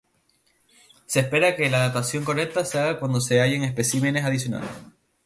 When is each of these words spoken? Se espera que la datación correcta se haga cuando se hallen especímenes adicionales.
Se 1.05 1.19
espera 1.19 1.55
que 1.55 1.69
la 1.69 1.77
datación 1.77 2.25
correcta 2.25 2.65
se 2.65 2.79
haga 2.79 2.97
cuando 2.99 3.21
se 3.21 3.39
hallen 3.39 3.61
especímenes 3.63 4.25
adicionales. 4.25 4.67